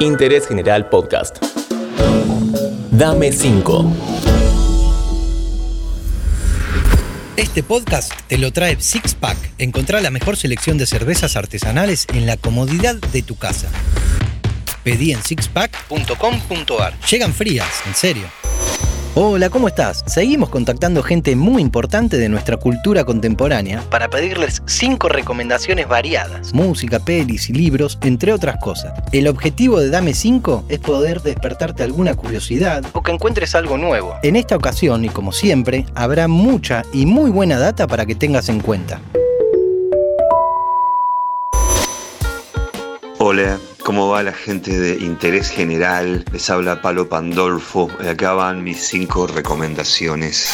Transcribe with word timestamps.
Interés 0.00 0.46
General 0.46 0.90
Podcast. 0.90 1.38
Dame 2.90 3.32
5. 3.32 3.92
Este 7.38 7.62
podcast 7.62 8.12
te 8.26 8.36
lo 8.36 8.52
trae 8.52 8.76
Six 8.78 9.14
Pack. 9.14 9.38
Encontrá 9.56 10.02
la 10.02 10.10
mejor 10.10 10.36
selección 10.36 10.76
de 10.76 10.84
cervezas 10.84 11.36
artesanales 11.36 12.06
en 12.12 12.26
la 12.26 12.36
comodidad 12.36 12.96
de 12.96 13.22
tu 13.22 13.36
casa. 13.36 13.68
Pedí 14.84 15.12
en 15.12 15.22
sixpack.com.ar. 15.22 17.00
Llegan 17.10 17.32
frías, 17.32 17.82
en 17.86 17.94
serio. 17.94 18.26
Hola, 19.18 19.48
¿cómo 19.48 19.66
estás? 19.66 20.04
Seguimos 20.06 20.50
contactando 20.50 21.02
gente 21.02 21.36
muy 21.36 21.62
importante 21.62 22.18
de 22.18 22.28
nuestra 22.28 22.58
cultura 22.58 23.04
contemporánea 23.04 23.80
para 23.88 24.10
pedirles 24.10 24.62
cinco 24.66 25.08
recomendaciones 25.08 25.88
variadas, 25.88 26.52
música, 26.52 26.98
pelis 26.98 27.48
y 27.48 27.54
libros, 27.54 27.96
entre 28.02 28.34
otras 28.34 28.58
cosas. 28.62 28.92
El 29.12 29.26
objetivo 29.28 29.80
de 29.80 29.88
Dame 29.88 30.12
5 30.12 30.66
es 30.68 30.80
poder 30.80 31.22
despertarte 31.22 31.82
alguna 31.82 32.14
curiosidad 32.14 32.84
o 32.92 33.02
que 33.02 33.10
encuentres 33.10 33.54
algo 33.54 33.78
nuevo. 33.78 34.16
En 34.22 34.36
esta 34.36 34.54
ocasión, 34.54 35.02
y 35.06 35.08
como 35.08 35.32
siempre, 35.32 35.86
habrá 35.94 36.28
mucha 36.28 36.82
y 36.92 37.06
muy 37.06 37.30
buena 37.30 37.58
data 37.58 37.86
para 37.86 38.04
que 38.04 38.16
tengas 38.16 38.50
en 38.50 38.60
cuenta. 38.60 39.00
Hola, 43.18 43.58
¿cómo 43.86 44.08
va 44.08 44.24
la 44.24 44.32
gente 44.32 44.76
de 44.80 44.96
Interés 44.96 45.48
General? 45.48 46.24
Les 46.32 46.50
habla 46.50 46.82
Palo 46.82 47.08
Pandolfo. 47.08 47.88
y 48.02 48.08
Acá 48.08 48.32
van 48.32 48.64
mis 48.64 48.80
cinco 48.80 49.28
recomendaciones. 49.28 50.52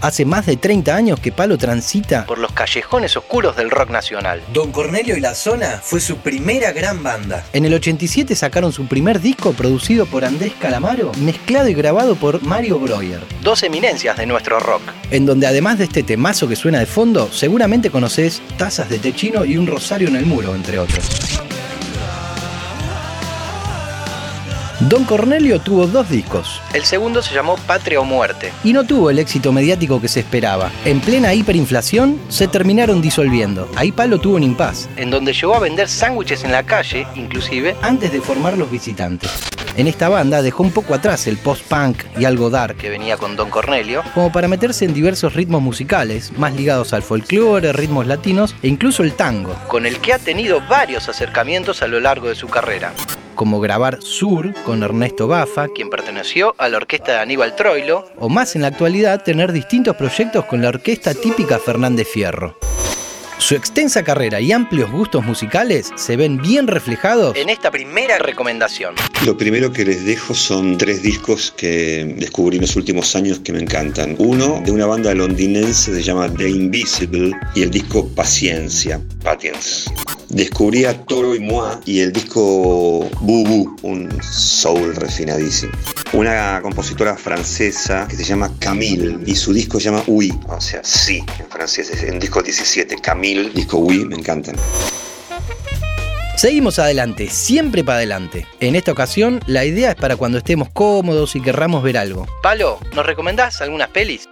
Hace 0.00 0.24
más 0.24 0.46
de 0.46 0.56
30 0.56 0.96
años 0.96 1.20
que 1.20 1.30
Palo 1.30 1.58
transita 1.58 2.24
por 2.24 2.38
los 2.38 2.52
callejones 2.52 3.18
oscuros 3.18 3.54
del 3.54 3.70
rock 3.70 3.90
nacional. 3.90 4.40
Don 4.54 4.72
Cornelio 4.72 5.14
y 5.14 5.20
la 5.20 5.34
Zona 5.34 5.78
fue 5.82 6.00
su 6.00 6.16
primera 6.16 6.72
gran 6.72 7.02
banda. 7.02 7.44
En 7.52 7.66
el 7.66 7.74
87 7.74 8.34
sacaron 8.34 8.72
su 8.72 8.86
primer 8.86 9.20
disco 9.20 9.52
producido 9.52 10.06
por 10.06 10.24
Andrés 10.24 10.54
Calamaro, 10.58 11.12
mezclado 11.20 11.68
y 11.68 11.74
grabado 11.74 12.14
por 12.14 12.42
Mario 12.42 12.78
Breuer. 12.78 13.20
Dos 13.42 13.62
eminencias 13.62 14.16
de 14.16 14.24
nuestro 14.24 14.58
rock. 14.58 14.80
En 15.10 15.26
donde 15.26 15.46
además 15.46 15.76
de 15.76 15.84
este 15.84 16.02
temazo 16.02 16.48
que 16.48 16.56
suena 16.56 16.78
de 16.78 16.86
fondo, 16.86 17.30
seguramente 17.30 17.90
conoces 17.90 18.40
Tazas 18.56 18.88
de 18.88 18.98
Techino 18.98 19.44
y 19.44 19.58
Un 19.58 19.66
Rosario 19.66 20.08
en 20.08 20.16
el 20.16 20.24
Muro, 20.24 20.54
entre 20.54 20.78
otros. 20.78 21.49
Don 24.88 25.04
Cornelio 25.04 25.60
tuvo 25.60 25.86
dos 25.86 26.08
discos. 26.08 26.62
El 26.72 26.84
segundo 26.84 27.20
se 27.20 27.34
llamó 27.34 27.56
Patria 27.66 28.00
o 28.00 28.04
Muerte 28.04 28.50
y 28.64 28.72
no 28.72 28.84
tuvo 28.84 29.10
el 29.10 29.18
éxito 29.18 29.52
mediático 29.52 30.00
que 30.00 30.08
se 30.08 30.20
esperaba. 30.20 30.70
En 30.86 31.00
plena 31.00 31.34
hiperinflación 31.34 32.18
se 32.30 32.48
terminaron 32.48 33.02
disolviendo. 33.02 33.68
Ahí 33.76 33.92
Palo 33.92 34.18
tuvo 34.18 34.36
un 34.36 34.42
impas, 34.42 34.88
en 34.96 35.10
donde 35.10 35.34
llegó 35.34 35.54
a 35.54 35.58
vender 35.58 35.86
sándwiches 35.86 36.44
en 36.44 36.52
la 36.52 36.62
calle, 36.62 37.06
inclusive, 37.14 37.76
antes 37.82 38.10
de 38.10 38.22
formar 38.22 38.56
los 38.56 38.70
visitantes. 38.70 39.30
En 39.76 39.86
esta 39.86 40.08
banda 40.08 40.40
dejó 40.40 40.62
un 40.62 40.72
poco 40.72 40.94
atrás 40.94 41.26
el 41.26 41.36
post-punk 41.36 42.04
y 42.18 42.24
algo 42.24 42.48
dark 42.48 42.78
que 42.78 42.88
venía 42.88 43.18
con 43.18 43.36
Don 43.36 43.50
Cornelio, 43.50 44.02
como 44.14 44.32
para 44.32 44.48
meterse 44.48 44.86
en 44.86 44.94
diversos 44.94 45.34
ritmos 45.34 45.60
musicales, 45.60 46.32
más 46.38 46.54
ligados 46.54 46.94
al 46.94 47.02
folclore, 47.02 47.74
ritmos 47.74 48.06
latinos 48.06 48.56
e 48.62 48.68
incluso 48.68 49.02
el 49.02 49.12
tango, 49.12 49.54
con 49.68 49.84
el 49.84 49.98
que 49.98 50.14
ha 50.14 50.18
tenido 50.18 50.62
varios 50.70 51.10
acercamientos 51.10 51.82
a 51.82 51.86
lo 51.86 52.00
largo 52.00 52.28
de 52.28 52.34
su 52.34 52.48
carrera 52.48 52.94
como 53.40 53.58
grabar 53.58 54.02
Sur 54.02 54.52
con 54.64 54.82
Ernesto 54.82 55.26
Bafa, 55.26 55.68
quien 55.68 55.88
perteneció 55.88 56.54
a 56.58 56.68
la 56.68 56.76
orquesta 56.76 57.12
de 57.12 57.18
Aníbal 57.20 57.56
Troilo, 57.56 58.06
o 58.18 58.28
más 58.28 58.54
en 58.54 58.60
la 58.60 58.68
actualidad 58.68 59.24
tener 59.24 59.50
distintos 59.50 59.96
proyectos 59.96 60.44
con 60.44 60.60
la 60.60 60.68
orquesta 60.68 61.14
típica 61.14 61.58
Fernández 61.58 62.06
Fierro. 62.06 62.58
Su 63.38 63.54
extensa 63.54 64.02
carrera 64.04 64.42
y 64.42 64.52
amplios 64.52 64.92
gustos 64.92 65.24
musicales 65.24 65.90
se 65.96 66.16
ven 66.16 66.36
bien 66.36 66.66
reflejados 66.66 67.34
en 67.34 67.48
esta 67.48 67.70
primera 67.70 68.18
recomendación. 68.18 68.94
Lo 69.24 69.38
primero 69.38 69.72
que 69.72 69.86
les 69.86 70.04
dejo 70.04 70.34
son 70.34 70.76
tres 70.76 71.00
discos 71.00 71.54
que 71.56 72.14
descubrí 72.18 72.58
en 72.58 72.64
los 72.64 72.76
últimos 72.76 73.16
años 73.16 73.38
que 73.38 73.54
me 73.54 73.60
encantan. 73.60 74.16
Uno 74.18 74.60
de 74.62 74.70
una 74.70 74.84
banda 74.84 75.14
londinense 75.14 75.94
se 75.94 76.02
llama 76.02 76.30
The 76.30 76.50
Invisible 76.50 77.34
y 77.54 77.62
el 77.62 77.70
disco 77.70 78.06
Paciencia, 78.08 79.00
Patience 79.24 79.90
descubrí 80.30 80.84
a 80.84 80.98
Toro 81.04 81.34
y 81.34 81.40
Moi 81.40 81.76
y 81.84 82.00
el 82.00 82.12
disco 82.12 83.08
Bubu, 83.20 83.76
un 83.82 84.10
soul 84.22 84.94
refinadísimo. 84.96 85.72
Una 86.12 86.60
compositora 86.62 87.16
francesa 87.16 88.06
que 88.08 88.16
se 88.16 88.24
llama 88.24 88.50
Camille 88.58 89.18
y 89.26 89.34
su 89.34 89.52
disco 89.52 89.78
se 89.78 89.86
llama 89.86 90.02
Oui, 90.06 90.32
o 90.48 90.60
sea, 90.60 90.80
sí, 90.82 91.22
en 91.38 91.46
francés, 91.48 91.90
es 91.90 92.10
un 92.10 92.18
disco 92.18 92.42
17, 92.42 92.96
Camille, 92.96 93.50
disco 93.50 93.78
Oui, 93.78 94.04
me 94.04 94.16
encantan. 94.16 94.56
Seguimos 96.36 96.78
adelante, 96.78 97.28
siempre 97.28 97.84
para 97.84 97.98
adelante. 97.98 98.46
En 98.60 98.74
esta 98.74 98.92
ocasión, 98.92 99.40
la 99.46 99.66
idea 99.66 99.90
es 99.90 99.96
para 99.96 100.16
cuando 100.16 100.38
estemos 100.38 100.70
cómodos 100.70 101.36
y 101.36 101.42
querramos 101.42 101.82
ver 101.82 101.98
algo. 101.98 102.26
Palo, 102.42 102.78
¿nos 102.94 103.04
recomendás 103.04 103.60
algunas 103.60 103.90
pelis? 103.90 104.26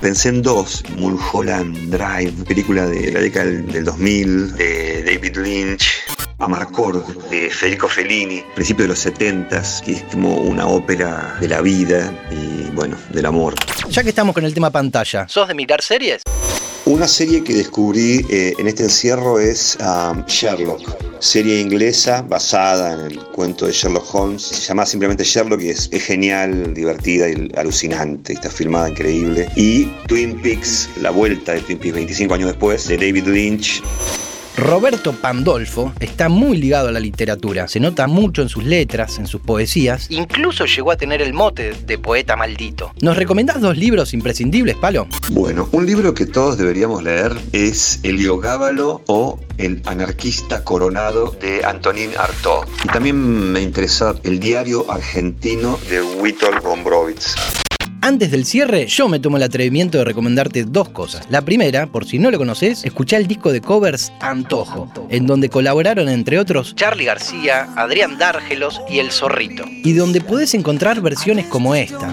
Pensé 0.00 0.30
en 0.30 0.40
dos, 0.40 0.82
Mulholland 0.96 1.90
Drive, 1.90 2.32
película 2.46 2.86
de 2.86 3.12
la 3.12 3.20
década 3.20 3.44
del 3.44 3.84
2000, 3.84 4.56
de 4.56 5.02
David 5.04 5.36
Lynch, 5.36 6.04
Amarcord, 6.38 7.04
de 7.28 7.50
Federico 7.50 7.86
Fellini, 7.86 8.42
principio 8.54 8.84
de 8.84 8.88
los 8.88 8.98
70 8.98 9.62
que 9.84 9.92
es 9.92 10.02
como 10.04 10.36
una 10.36 10.66
ópera 10.66 11.36
de 11.38 11.48
la 11.48 11.60
vida 11.60 12.10
y, 12.30 12.70
bueno, 12.70 12.96
del 13.10 13.26
amor. 13.26 13.54
Ya 13.90 14.02
que 14.02 14.08
estamos 14.08 14.34
con 14.34 14.46
el 14.46 14.54
tema 14.54 14.70
pantalla, 14.70 15.28
¿sos 15.28 15.46
de 15.46 15.54
mirar 15.54 15.82
series? 15.82 16.22
Una 16.90 17.06
serie 17.06 17.44
que 17.44 17.54
descubrí 17.54 18.26
eh, 18.30 18.52
en 18.58 18.66
este 18.66 18.82
encierro 18.82 19.38
es 19.38 19.78
um, 19.80 20.24
Sherlock, 20.26 20.80
serie 21.20 21.60
inglesa 21.60 22.22
basada 22.22 22.94
en 22.94 23.12
el 23.12 23.24
cuento 23.26 23.66
de 23.66 23.72
Sherlock 23.72 24.12
Holmes. 24.12 24.42
Se 24.42 24.66
llama 24.66 24.84
simplemente 24.84 25.22
Sherlock 25.22 25.62
y 25.62 25.68
es, 25.68 25.88
genial, 25.88 26.74
divertida 26.74 27.28
y 27.28 27.48
alucinante. 27.56 28.32
Está 28.32 28.50
filmada 28.50 28.90
increíble. 28.90 29.48
Y 29.54 29.84
Twin 30.08 30.42
Peaks, 30.42 30.90
la 31.00 31.10
vuelta 31.10 31.52
de 31.52 31.60
Twin 31.60 31.78
Peaks 31.78 31.94
25 31.94 32.34
años 32.34 32.48
después, 32.48 32.88
de 32.88 32.96
David 32.96 33.28
Lynch. 33.28 33.80
Roberto 34.60 35.14
Pandolfo 35.14 35.94
está 36.00 36.28
muy 36.28 36.58
ligado 36.58 36.88
a 36.88 36.92
la 36.92 37.00
literatura, 37.00 37.66
se 37.66 37.80
nota 37.80 38.06
mucho 38.06 38.42
en 38.42 38.50
sus 38.50 38.62
letras, 38.62 39.18
en 39.18 39.26
sus 39.26 39.40
poesías, 39.40 40.06
incluso 40.10 40.66
llegó 40.66 40.90
a 40.90 40.96
tener 40.98 41.22
el 41.22 41.32
mote 41.32 41.72
de 41.72 41.96
poeta 41.96 42.36
maldito. 42.36 42.92
¿Nos 43.00 43.16
recomendás 43.16 43.62
dos 43.62 43.78
libros 43.78 44.12
imprescindibles, 44.12 44.76
Palo? 44.76 45.08
Bueno, 45.30 45.66
un 45.72 45.86
libro 45.86 46.12
que 46.12 46.26
todos 46.26 46.58
deberíamos 46.58 47.02
leer 47.02 47.34
es 47.52 48.00
El 48.02 48.20
Gábalo 48.38 49.00
o 49.06 49.40
El 49.56 49.80
anarquista 49.86 50.62
coronado 50.62 51.34
de 51.40 51.64
Antonín 51.64 52.10
Artaud. 52.18 52.66
Y 52.84 52.88
también 52.88 53.16
me 53.16 53.62
interesa 53.62 54.14
el 54.24 54.40
diario 54.40 54.90
argentino 54.90 55.78
de 55.88 56.02
Witold 56.02 56.62
Gombrowicz. 56.62 57.34
Antes 58.02 58.30
del 58.30 58.46
cierre, 58.46 58.86
yo 58.86 59.08
me 59.08 59.20
tomo 59.20 59.36
el 59.36 59.42
atrevimiento 59.42 59.98
de 59.98 60.04
recomendarte 60.04 60.64
dos 60.64 60.88
cosas. 60.88 61.26
La 61.28 61.42
primera, 61.42 61.86
por 61.86 62.06
si 62.06 62.18
no 62.18 62.30
lo 62.30 62.38
conoces, 62.38 62.82
escuchá 62.84 63.18
el 63.18 63.26
disco 63.26 63.52
de 63.52 63.60
covers 63.60 64.10
Antojo, 64.20 64.90
en 65.10 65.26
donde 65.26 65.50
colaboraron 65.50 66.08
entre 66.08 66.38
otros 66.38 66.74
Charlie 66.74 67.04
García, 67.04 67.68
Adrián 67.76 68.16
Dárgelos 68.16 68.80
y 68.88 69.00
El 69.00 69.10
Zorrito, 69.10 69.64
y 69.66 69.92
donde 69.92 70.22
podés 70.22 70.54
encontrar 70.54 71.02
versiones 71.02 71.46
como 71.46 71.74
esta. 71.74 72.10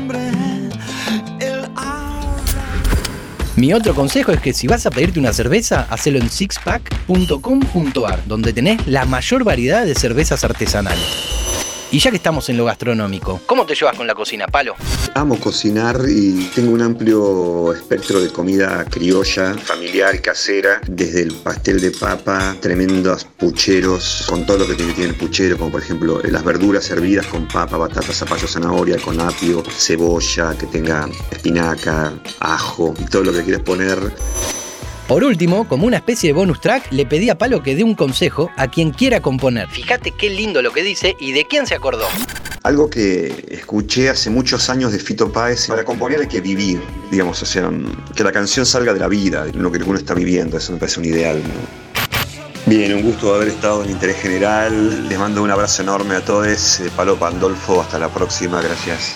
Mi 3.56 3.74
otro 3.74 3.96
consejo 3.96 4.34
es 4.34 4.42
que 4.42 4.54
si 4.54 4.68
vas 4.68 4.86
a 4.86 4.92
pedirte 4.92 5.20
una 5.20 5.34
cerveza, 5.34 5.88
hacelo 5.90 6.20
en 6.20 6.30
sixpack.com.ar, 6.30 8.28
donde 8.28 8.54
tenés 8.54 8.86
la 8.88 9.06
mayor 9.06 9.44
variedad 9.46 9.86
de 9.86 9.96
cervezas 9.96 10.44
artesanales. 10.44 11.37
Y 11.90 12.00
ya 12.00 12.10
que 12.10 12.18
estamos 12.18 12.50
en 12.50 12.58
lo 12.58 12.66
gastronómico, 12.66 13.40
¿cómo 13.46 13.66
te 13.66 13.74
llevas 13.74 13.96
con 13.96 14.06
la 14.08 14.14
cocina, 14.14 14.46
Palo? 14.48 14.76
Amo 15.14 15.40
cocinar 15.40 16.02
y 16.10 16.50
tengo 16.54 16.74
un 16.74 16.82
amplio 16.82 17.72
espectro 17.74 18.20
de 18.20 18.30
comida 18.30 18.84
criolla, 18.90 19.54
familiar, 19.54 20.22
casera, 20.22 20.82
desde 20.86 21.22
el 21.22 21.34
pastel 21.34 21.80
de 21.80 21.92
papa, 21.92 22.58
tremendos 22.60 23.24
pucheros, 23.24 24.26
con 24.28 24.46
todo 24.46 24.58
lo 24.60 24.68
que 24.68 24.74
tiene, 24.74 24.92
tiene 24.92 25.12
el 25.12 25.16
puchero, 25.16 25.58
como 25.58 25.72
por 25.72 25.82
ejemplo 25.82 26.22
las 26.24 26.44
verduras 26.44 26.84
servidas 26.84 27.26
con 27.28 27.48
papa, 27.48 27.78
batata, 27.78 28.12
zapallo, 28.12 28.48
zanahoria, 28.48 28.98
con 28.98 29.22
apio, 29.22 29.64
cebolla, 29.64 30.58
que 30.58 30.66
tenga 30.66 31.08
espinaca, 31.32 32.14
ajo 32.42 32.94
y 33.00 33.06
todo 33.06 33.24
lo 33.24 33.32
que 33.32 33.44
quieras 33.44 33.62
poner. 33.64 33.98
Por 35.08 35.24
último, 35.24 35.66
como 35.70 35.88
una 35.88 35.96
especie 35.96 36.30
de 36.30 36.34
bonus 36.34 36.60
track, 36.60 36.92
le 36.92 37.06
pedí 37.06 37.30
a 37.30 37.38
Palo 37.38 37.64
que 37.64 37.76
dé 37.76 37.84
un 37.86 37.96
consejo 37.96 38.52
a 38.58 38.68
quien 38.68 38.92
quiera 38.92 39.22
componer. 39.22 39.70
Fíjate 39.70 40.12
qué 40.12 40.30
lindo 40.30 40.62
lo 40.62 40.74
que 40.74 40.84
dice 40.84 41.16
y 41.18 41.32
de 41.32 41.46
quién 41.46 41.66
se 41.66 41.76
acordó. 41.76 42.06
Algo 42.64 42.90
que 42.90 43.46
escuché 43.50 44.10
hace 44.10 44.30
muchos 44.30 44.70
años 44.70 44.92
de 44.92 45.00
Fito 45.00 45.32
Páez, 45.32 45.68
para 45.68 45.86
componer 45.86 46.20
hay 46.20 46.28
que 46.28 46.42
vivir, 46.42 46.82
digamos, 47.10 47.42
o 47.42 47.46
sea, 47.46 47.72
que 48.14 48.24
la 48.26 48.34
canción 48.34 48.66
salga 48.66 48.94
de 48.94 49.00
la 49.00 49.08
vida, 49.08 49.46
de 49.46 49.54
lo 49.54 49.72
que 49.72 49.82
uno 49.82 49.98
está 49.98 50.14
viviendo, 50.14 50.58
eso 50.58 50.74
me 50.74 50.78
parece 50.78 51.00
un 51.00 51.06
ideal. 51.06 51.42
Bien, 52.66 52.94
un 52.94 53.04
gusto 53.04 53.34
haber 53.34 53.48
estado 53.48 53.86
en 53.86 53.92
Interés 53.92 54.18
General, 54.18 55.08
les 55.08 55.18
mando 55.18 55.42
un 55.42 55.50
abrazo 55.50 55.84
enorme 55.84 56.16
a 56.16 56.26
todos, 56.26 56.82
Palo 56.98 57.16
Pandolfo, 57.16 57.80
hasta 57.80 57.98
la 57.98 58.10
próxima, 58.10 58.62
gracias. 58.62 59.16